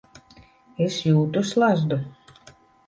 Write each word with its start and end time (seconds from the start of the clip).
Es 0.87 0.97
jūtu 1.11 1.47
slazdu. 1.53 2.05